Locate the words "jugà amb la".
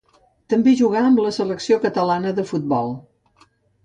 0.77-1.33